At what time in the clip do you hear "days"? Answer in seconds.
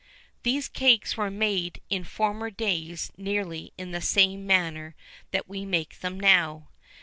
2.49-3.11